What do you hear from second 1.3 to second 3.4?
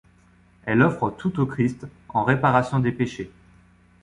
au Christ en réparation des péchés.